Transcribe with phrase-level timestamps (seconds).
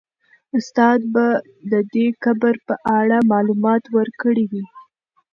[0.57, 1.25] استاد به
[1.71, 4.65] د دې قبر په اړه معلومات ورکړي وي.